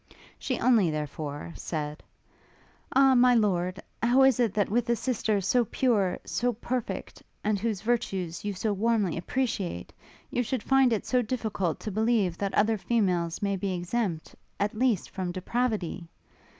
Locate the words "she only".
0.39-0.89